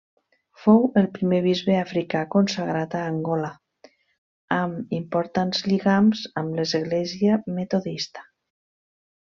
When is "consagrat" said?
2.35-2.95